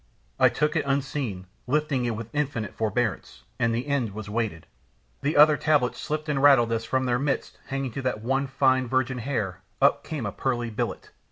[0.39, 4.65] I took it unseen, lifting it with infinite forbearance, and the end was weighted,
[5.21, 8.87] the other tablets slipped and rattled as from their midst, hanging to that one fine
[8.87, 11.11] virgin hair, up came a pearly billet.